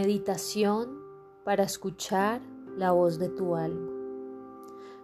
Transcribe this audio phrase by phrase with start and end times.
[0.00, 1.02] Meditación
[1.44, 2.40] para escuchar
[2.76, 3.90] la voz de tu alma.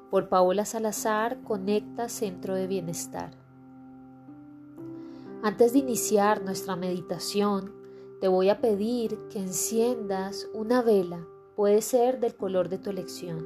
[0.09, 3.33] Por Paola Salazar, Conecta Centro de Bienestar.
[5.43, 7.75] Antes de iniciar nuestra meditación,
[8.21, 11.27] te voy a pedir que enciendas una vela,
[11.57, 13.45] puede ser del color de tu elección.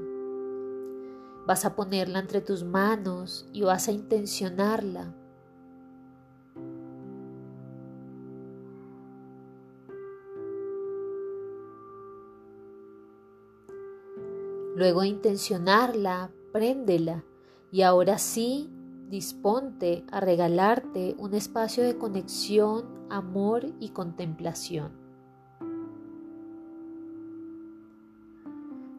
[1.47, 5.15] Vas a ponerla entre tus manos y vas a intencionarla
[14.79, 17.25] Luego intencionarla, préndela
[17.73, 18.71] y ahora sí,
[19.09, 24.93] disponte a regalarte un espacio de conexión, amor y contemplación.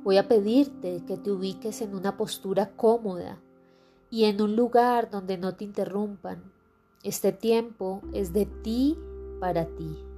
[0.04, 3.40] Voy a pedirte que te ubiques en una postura cómoda
[4.10, 6.44] y en un lugar donde no te interrumpan.
[7.04, 8.98] Este tiempo es de ti
[9.40, 10.09] para ti.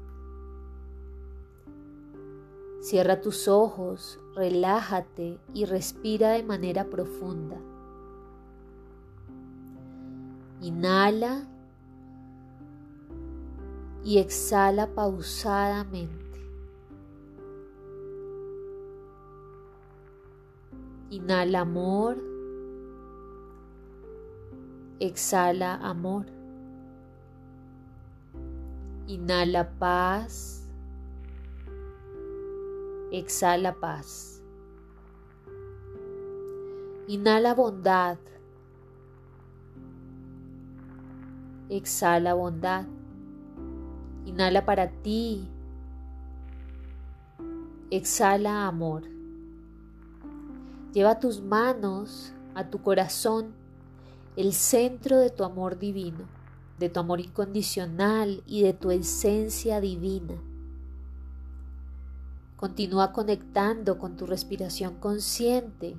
[2.81, 7.57] Cierra tus ojos, relájate y respira de manera profunda.
[10.61, 11.47] Inhala
[14.03, 16.21] y exhala pausadamente.
[21.11, 22.17] Inhala amor.
[24.99, 26.25] Exhala amor.
[29.07, 30.60] Inhala paz.
[33.11, 34.41] Exhala paz.
[37.07, 38.17] Inhala bondad.
[41.69, 42.85] Exhala bondad.
[44.25, 45.45] Inhala para ti.
[47.89, 49.03] Exhala amor.
[50.93, 53.53] Lleva tus manos a tu corazón,
[54.37, 56.25] el centro de tu amor divino,
[56.79, 60.35] de tu amor incondicional y de tu esencia divina.
[62.61, 65.97] Continúa conectando con tu respiración consciente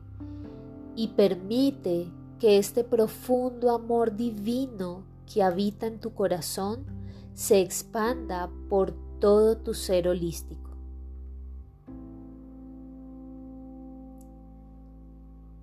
[0.94, 6.86] y permite que este profundo amor divino que habita en tu corazón
[7.34, 10.70] se expanda por todo tu ser holístico.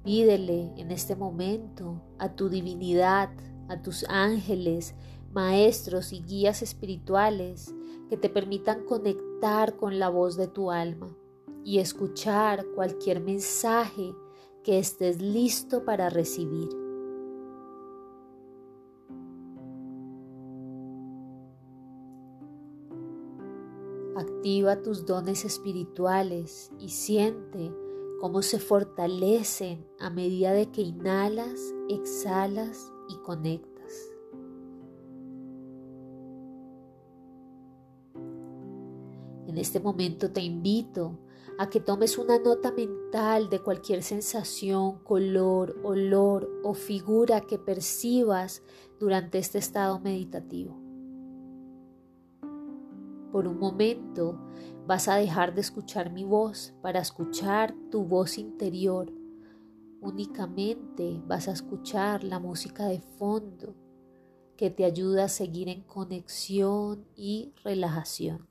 [0.03, 3.29] Pídele en este momento a tu divinidad,
[3.69, 4.95] a tus ángeles,
[5.31, 7.73] maestros y guías espirituales
[8.09, 9.28] que te permitan conectar
[9.77, 11.15] con la voz de tu alma
[11.63, 14.13] y escuchar cualquier mensaje
[14.63, 16.67] que estés listo para recibir.
[24.17, 27.73] Activa tus dones espirituales y siente
[28.19, 33.78] cómo se fortalecen a medida de que inhalas, exhalas y conectas.
[39.59, 41.19] Este momento te invito
[41.59, 48.63] a que tomes una nota mental de cualquier sensación, color, olor o figura que percibas
[48.97, 50.79] durante este estado meditativo.
[53.31, 54.39] Por un momento
[54.87, 59.11] vas a dejar de escuchar mi voz para escuchar tu voz interior.
[60.01, 63.75] Únicamente vas a escuchar la música de fondo
[64.55, 68.47] que te ayuda a seguir en conexión y relajación.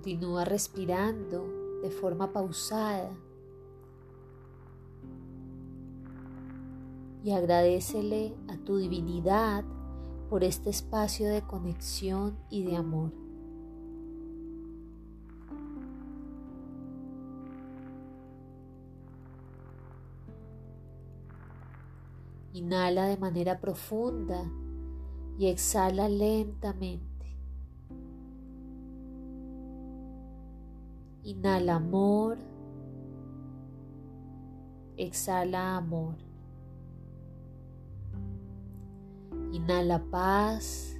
[0.00, 1.46] Continúa respirando
[1.82, 3.10] de forma pausada
[7.22, 9.62] y agradecele a tu divinidad
[10.30, 13.12] por este espacio de conexión y de amor.
[22.54, 24.50] Inhala de manera profunda
[25.36, 27.09] y exhala lentamente.
[31.22, 32.38] Inhala amor.
[34.96, 36.14] Exhala amor.
[39.52, 40.96] Inhala paz.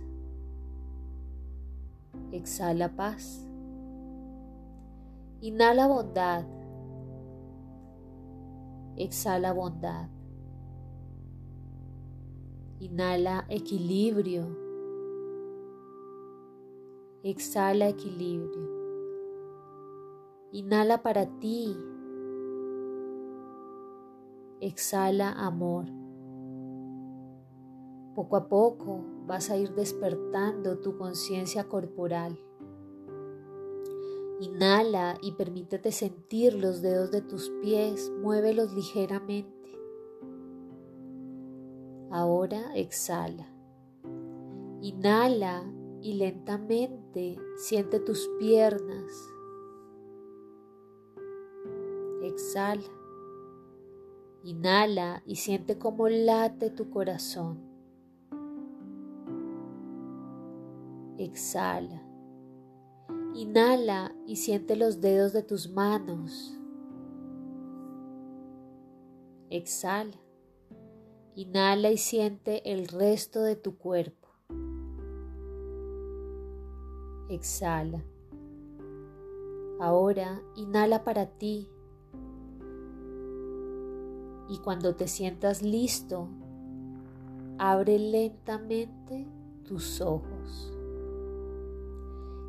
[2.33, 3.47] Exhala paz.
[5.41, 6.45] Inhala bondad.
[8.97, 10.11] Exhala bondad.
[12.81, 14.45] Inhala equilibrio.
[17.23, 18.80] Exhala equilibrio.
[20.53, 21.77] Inhala para ti.
[24.61, 25.87] Exhala amor.
[28.17, 32.37] Poco a poco vas a ir despertando tu conciencia corporal.
[34.41, 39.79] Inhala y permítete sentir los dedos de tus pies, muévelos ligeramente.
[42.11, 43.47] Ahora exhala.
[44.81, 45.63] Inhala
[46.03, 49.13] y lentamente siente tus piernas.
[52.23, 52.83] Exhala.
[54.43, 57.59] Inhala y siente cómo late tu corazón.
[61.19, 62.03] Exhala.
[63.35, 66.59] Inhala y siente los dedos de tus manos.
[69.51, 70.17] Exhala.
[71.35, 74.29] Inhala y siente el resto de tu cuerpo.
[77.29, 78.05] Exhala.
[79.79, 81.71] Ahora inhala para ti.
[84.51, 86.29] Y cuando te sientas listo,
[87.57, 89.29] abre lentamente
[89.65, 90.73] tus ojos.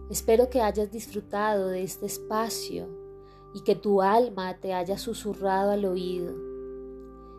[0.10, 2.90] Espero que hayas disfrutado de este espacio
[3.54, 6.34] y que tu alma te haya susurrado al oído.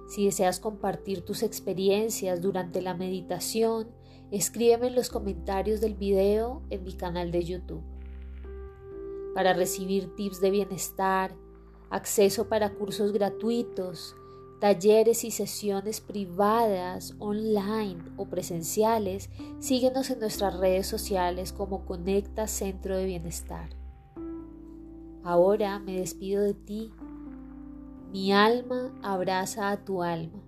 [0.08, 3.88] Si deseas compartir tus experiencias durante la meditación,
[4.30, 7.82] escríbeme en los comentarios del video en mi canal de YouTube.
[9.34, 11.34] Para recibir tips de bienestar,
[11.90, 14.14] acceso para cursos gratuitos,
[14.62, 19.28] talleres y sesiones privadas, online o presenciales,
[19.58, 23.70] síguenos en nuestras redes sociales como Conecta Centro de Bienestar.
[25.24, 26.92] Ahora me despido de ti.
[28.12, 30.44] Mi alma abraza a tu alma.